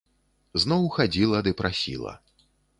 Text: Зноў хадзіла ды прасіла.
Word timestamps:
Зноў 0.63 0.87
хадзіла 0.97 1.43
ды 1.51 1.55
прасіла. 1.63 2.19